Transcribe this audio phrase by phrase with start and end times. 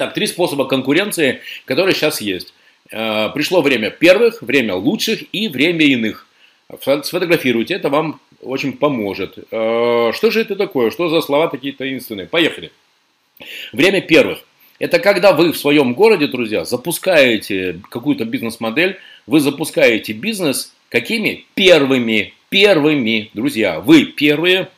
[0.00, 2.54] Так, три способа конкуренции, которые сейчас есть.
[2.90, 6.26] Э, пришло время первых, время лучших и время иных.
[7.02, 9.36] Сфотографируйте, это вам очень поможет.
[9.50, 10.90] Э, что же это такое?
[10.90, 12.28] Что за слова такие таинственные?
[12.28, 12.72] Поехали.
[13.74, 14.38] Время первых.
[14.78, 18.96] Это когда вы в своем городе, друзья, запускаете какую-то бизнес-модель,
[19.26, 21.44] вы запускаете бизнес какими?
[21.52, 22.32] Первыми.
[22.48, 23.80] Первыми, друзья.
[23.80, 24.70] Вы первые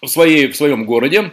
[0.00, 1.30] в, своей, в своем городе,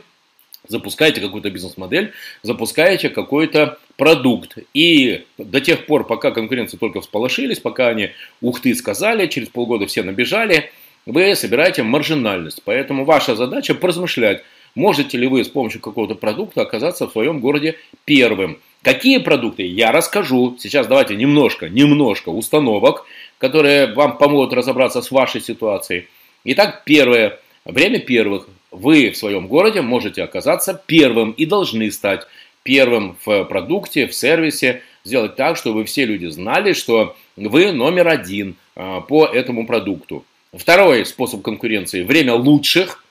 [0.67, 4.57] запускаете какую-то бизнес-модель, запускаете какой-то продукт.
[4.73, 8.11] И до тех пор, пока конкуренции только всполошились, пока они
[8.41, 10.71] ух ты сказали, через полгода все набежали,
[11.05, 12.61] вы собираете маржинальность.
[12.63, 14.43] Поэтому ваша задача поразмышлять,
[14.75, 18.59] можете ли вы с помощью какого-то продукта оказаться в своем городе первым.
[18.81, 20.57] Какие продукты, я расскажу.
[20.59, 23.05] Сейчас давайте немножко, немножко установок,
[23.38, 26.07] которые вам помогут разобраться с вашей ситуацией.
[26.45, 27.39] Итак, первое.
[27.63, 32.25] Время первых вы в своем городе можете оказаться первым и должны стать
[32.63, 38.55] первым в продукте, в сервисе, сделать так, чтобы все люди знали, что вы номер один
[38.75, 40.23] а, по этому продукту.
[40.53, 43.03] Второй способ конкуренции– время лучших.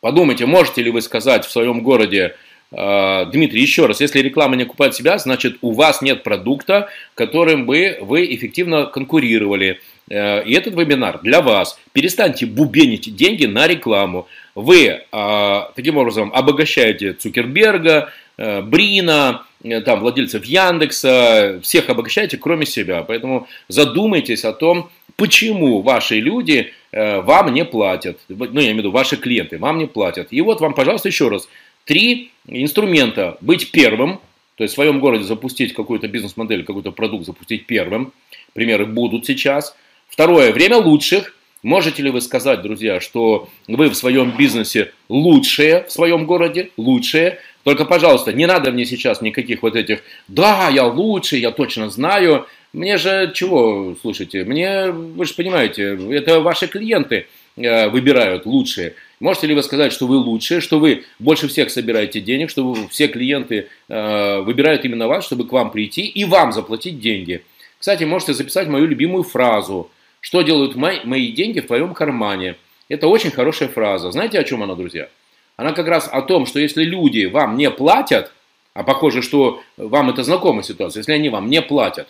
[0.00, 2.36] Подумайте, можете ли вы сказать в своем городе,
[2.70, 7.66] а, Дмитрий, еще раз, если реклама не окупает себя, значит у вас нет продукта, которым
[7.66, 9.80] бы вы эффективно конкурировали.
[10.08, 11.78] Э, и этот вебинар для вас.
[11.92, 14.26] Перестаньте бубенить деньги на рекламу.
[14.54, 22.66] Вы а, таким образом обогащаете Цукерберга, э, Брина, э, там, владельцев Яндекса, всех обогащаете, кроме
[22.66, 23.02] себя.
[23.02, 28.18] Поэтому задумайтесь о том, почему ваши люди вам не платят.
[28.28, 30.28] Ну, я имею в виду, ваши клиенты вам не платят.
[30.30, 31.48] И вот вам, пожалуйста, еще раз.
[31.86, 33.38] Три инструмента.
[33.40, 34.20] Быть первым,
[34.56, 38.12] то есть в своем городе запустить какую-то бизнес-модель, какой-то продукт запустить первым.
[38.52, 39.74] Примеры будут сейчас.
[40.08, 41.34] Второе, время лучших.
[41.62, 47.38] Можете ли вы сказать, друзья, что вы в своем бизнесе лучшие в своем городе, лучшие?
[47.62, 52.46] Только, пожалуйста, не надо мне сейчас никаких вот этих, да, я лучший, я точно знаю.
[52.72, 58.94] Мне же чего, слушайте, мне, вы же понимаете, это ваши клиенты э, выбирают лучшие.
[59.20, 62.88] Можете ли вы сказать, что вы лучшие, что вы больше всех собираете денег, что вы,
[62.88, 67.42] все клиенты э, выбирают именно вас, чтобы к вам прийти и вам заплатить деньги?
[67.78, 69.88] Кстати, можете записать мою любимую фразу–
[70.22, 72.56] что делают мои, мои деньги в твоем кармане?
[72.88, 74.12] Это очень хорошая фраза.
[74.12, 75.08] Знаете, о чем она, друзья?
[75.56, 78.32] Она как раз о том, что если люди вам не платят,
[78.72, 82.06] а похоже, что вам это знакомая ситуация, если они вам не платят,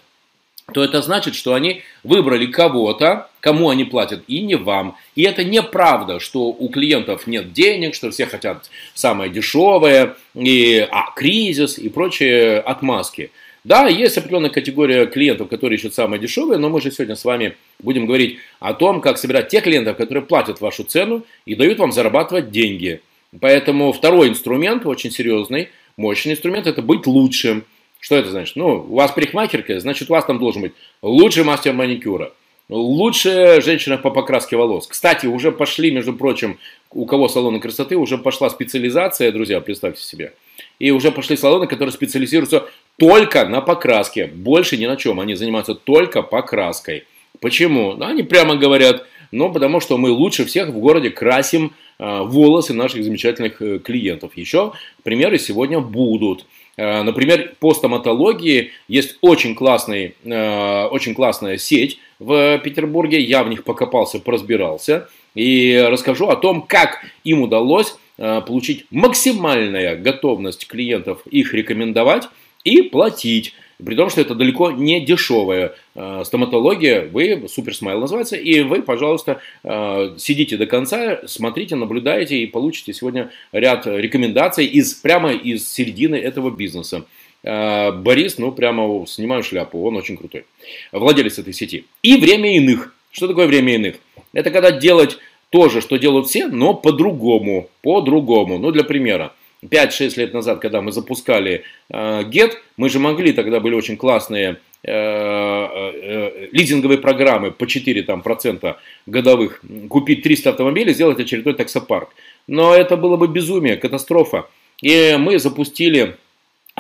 [0.75, 4.97] то это значит, что они выбрали кого-то, кому они платят, и не вам.
[5.15, 11.11] И это неправда, что у клиентов нет денег, что все хотят самое дешевое, и, а,
[11.17, 13.33] кризис и прочие отмазки.
[13.65, 17.57] Да, есть определенная категория клиентов, которые ищут самое дешевое, но мы же сегодня с вами
[17.79, 21.93] будем говорить о том, как собирать тех клиентов, которые платят вашу цену и дают вам
[21.93, 23.01] зарабатывать деньги.
[23.41, 27.65] Поэтому второй инструмент, очень серьезный, мощный инструмент, это быть лучшим.
[28.01, 28.57] Что это значит?
[28.57, 32.33] Ну, у вас парикмахерка, значит, у вас там должен быть лучший мастер маникюра,
[32.69, 34.89] лучшая женщина по покраске волос.
[34.89, 36.59] Кстати, уже пошли, между прочим,
[36.91, 40.33] у кого салоны красоты, уже пошла специализация, друзья, представьте себе.
[40.81, 42.69] И уже пошли салоны, которые специализируются
[42.99, 45.21] только на покраске, больше ни на чем.
[45.21, 47.05] Они занимаются только покраской.
[47.41, 47.95] Почему?
[47.95, 52.75] Ну, они прямо говорят, ну, потому что мы лучше всех в городе красим э, волосы
[52.75, 54.37] наших замечательных э, клиентов.
[54.37, 56.45] Еще примеры сегодня будут.
[56.77, 63.21] Э, например, по стоматологии есть очень, классный, э, очень классная сеть в Петербурге.
[63.21, 65.09] Я в них покопался, поразбирался.
[65.35, 72.29] И расскажу о том, как им удалось э, получить максимальная готовность клиентов их рекомендовать
[72.65, 73.55] и платить.
[73.85, 78.83] При том, что это далеко не дешевая э, стоматология, вы, Супер Смайл называется, и вы,
[78.83, 85.69] пожалуйста, э, сидите до конца, смотрите, наблюдаете и получите сегодня ряд рекомендаций из, прямо из
[85.69, 87.07] середины этого бизнеса.
[87.43, 90.45] Э, Борис, ну, прямо снимаю шляпу, он очень крутой.
[90.93, 91.87] Владелец этой сети.
[92.03, 92.95] И время иных.
[93.11, 93.97] Что такое время иных?
[94.33, 95.19] Это когда делать
[95.51, 97.69] то же, что делают все, но по-другому.
[97.83, 98.59] По-другому.
[98.59, 99.33] Ну, для примера.
[99.63, 104.59] 5-6 лет назад, когда мы запускали э, Get, мы же могли, тогда были очень классные
[104.83, 112.11] э, э, лизинговые программы по 4 там, процента годовых, купить 300 автомобилей, сделать очередной таксопарк.
[112.49, 114.49] Но это было бы безумие, катастрофа.
[114.83, 116.17] И мы запустили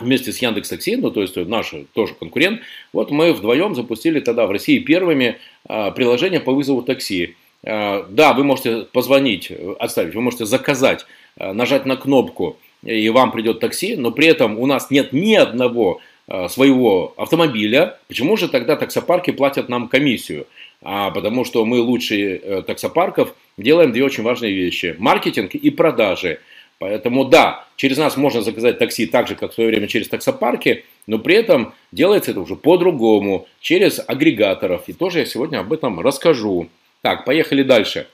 [0.01, 2.63] вместе с Яндекс Такси, ну то есть наш тоже конкурент,
[2.93, 5.37] вот мы вдвоем запустили тогда в России первыми
[5.69, 7.37] приложение по вызову такси.
[7.63, 13.97] Да, вы можете позвонить, оставить, вы можете заказать, нажать на кнопку и вам придет такси,
[13.97, 19.31] но при этом у нас нет ни одного э, своего автомобиля, почему же тогда таксопарки
[19.31, 20.47] платят нам комиссию?
[20.83, 24.97] А потому что мы лучшие э, таксопарков делаем две очень важные вещи.
[24.99, 26.41] Маркетинг и продажи.
[26.79, 30.85] Поэтому да, через нас можно заказать такси так же, как в свое время через таксопарки,
[31.07, 34.89] но при этом делается это уже по-другому, через агрегаторов.
[34.89, 36.69] И тоже я сегодня об этом расскажу.
[37.03, 38.09] Так, поехали дальше.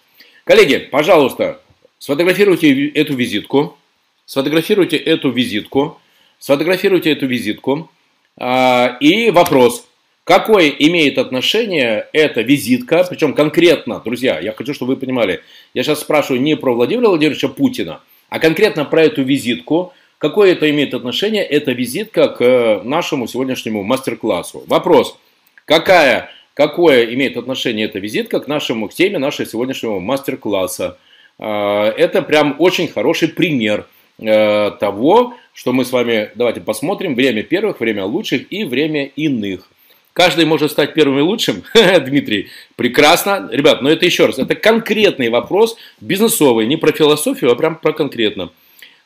[0.45, 1.63] Коллеги, пожалуйста,
[1.99, 3.79] сфотографируйте эту визитку,
[4.29, 5.99] сфотографируйте эту визитку,
[6.39, 7.91] сфотографируйте эту визитку.
[8.37, 9.89] А, и вопрос,
[10.25, 15.41] какое имеет отношение эта визитка, причем конкретно, друзья, я хочу, чтобы вы понимали,
[15.73, 20.69] я сейчас спрашиваю не про Владимира Владимировича Путина, а конкретно про эту визитку, какое это
[20.69, 24.63] имеет отношение, эта визитка к э, нашему сегодняшнему мастер-классу.
[24.67, 25.17] Вопрос,
[25.65, 30.99] какая, какое имеет отношение эта визитка к нашему к теме нашего сегодняшнего мастер-класса?
[31.39, 33.87] А, это прям очень хороший пример
[34.19, 39.69] э, того, что мы с вами, давайте посмотрим, время первых, время лучших и время иных.
[40.13, 41.63] Каждый может стать первым и лучшим,
[42.05, 42.49] Дмитрий.
[42.75, 43.49] Прекрасно.
[43.53, 47.93] Ребят, но это еще раз, это конкретный вопрос, бизнесовый, не про философию, а прям про
[47.93, 48.51] конкретно.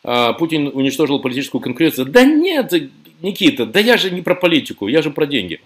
[0.05, 2.07] А, Путин уничтожил политическую конкуренцию.
[2.07, 2.73] Да нет,
[3.21, 5.61] Никита, да я же не про политику, я же про деньги.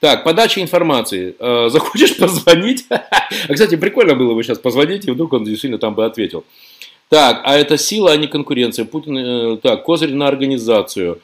[0.00, 1.34] Так, подача информации.
[1.38, 2.86] А, захочешь позвонить?
[3.48, 6.44] А, кстати, прикольно было бы сейчас позвонить, и вдруг он действительно там бы ответил.
[7.12, 8.86] Так, а это сила, а не конкуренция.
[8.86, 11.20] Путин, э, так, козырь на организацию.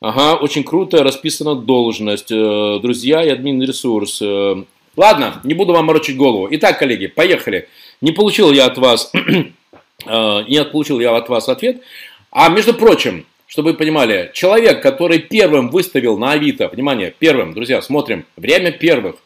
[0.00, 2.32] Ага, очень круто расписана должность.
[2.32, 4.22] Э, друзья и админ ресурс.
[4.22, 4.64] Э,
[4.96, 6.48] ладно, не буду вам морочить голову.
[6.52, 7.68] Итак, коллеги, поехали.
[8.00, 9.12] Не получил я от вас,
[10.06, 11.82] э, не получил я от вас ответ.
[12.30, 17.82] А между прочим, чтобы вы понимали, человек, который первым выставил на Авито, внимание, первым, друзья,
[17.82, 19.16] смотрим, время первых.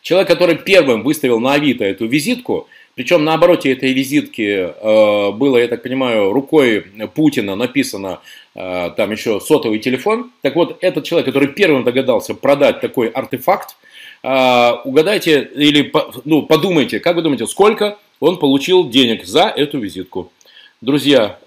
[0.00, 5.58] Человек, который первым выставил на Авито эту визитку, причем на обороте этой визитки э, было,
[5.58, 6.80] я так понимаю, рукой
[7.14, 8.20] Путина написано
[8.54, 10.32] э, там еще сотовый телефон.
[10.40, 13.76] Так вот, этот человек, который первым догадался продать такой артефакт,
[14.22, 15.92] э, угадайте или
[16.24, 20.32] ну, подумайте, как вы думаете, сколько он получил денег за эту визитку?
[20.80, 21.38] Друзья,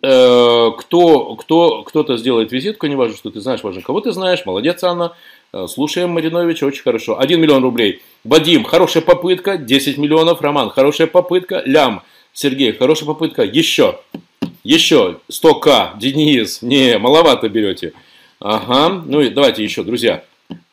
[0.00, 4.82] кто, кто, кто-то сделает визитку, не важно, что ты знаешь, важно, кого ты знаешь, молодец,
[4.82, 5.12] Анна,
[5.68, 7.18] слушаем Мариновича, очень хорошо.
[7.18, 10.42] 1 миллион рублей Вадим, хорошая попытка, 10 миллионов.
[10.42, 11.62] Роман, хорошая попытка.
[11.64, 12.02] Лям,
[12.34, 13.42] Сергей, хорошая попытка.
[13.42, 13.98] Еще,
[14.62, 15.98] еще, 100к.
[15.98, 17.94] Денис, не, маловато берете.
[18.38, 20.22] Ага, ну и давайте еще, друзья.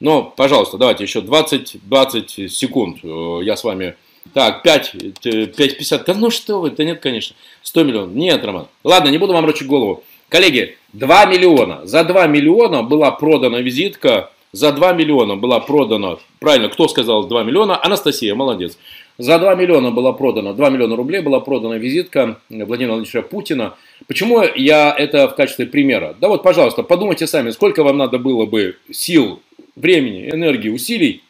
[0.02, 3.00] Ну, пожалуйста, давайте еще 20, 20 секунд.
[3.04, 3.96] Э, я с вами...
[4.34, 6.04] Так, 5, 5,50.
[6.06, 7.36] Да ну что вы, да нет, конечно.
[7.64, 8.16] 100 миллионов.
[8.16, 8.68] Нет, Роман.
[8.84, 10.04] Ладно, не буду вам рочить голову.
[10.28, 11.86] Коллеги, 2 миллиона.
[11.86, 17.44] За 2 миллиона была продана визитка за 2 миллиона была продана, правильно, кто сказал 2
[17.44, 17.84] миллиона?
[17.84, 18.78] Анастасия, молодец.
[19.18, 23.76] За 2 миллиона была продана, 2 миллиона рублей была продана визитка Владимира Владимировича Путина.
[24.08, 26.16] Почему я это в качестве примера?
[26.20, 29.42] Да вот, пожалуйста, подумайте сами, сколько вам надо было бы сил,
[29.76, 31.24] времени, энергии, усилий,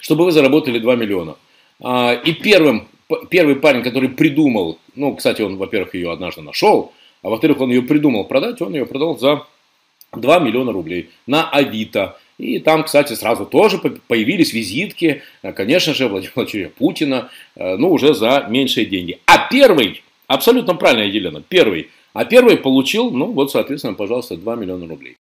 [0.00, 1.36] чтобы вы заработали 2 миллиона.
[1.80, 2.88] А, и первым,
[3.30, 6.92] первый парень, который придумал, ну, кстати, он, во-первых, ее однажды нашел,
[7.22, 9.44] а во-вторых, он ее придумал продать, он ее продал за
[10.20, 12.18] 2 миллиона рублей на Авито.
[12.38, 17.90] И там, кстати, сразу тоже появились визитки, э, конечно же, Владимира Владимировича Путина, э, ну,
[17.90, 19.18] уже за меньшие деньги.
[19.26, 24.86] А первый, абсолютно правильно, Елена, первый, а первый получил, ну, вот, соответственно, пожалуйста, 2 миллиона
[24.86, 25.16] рублей.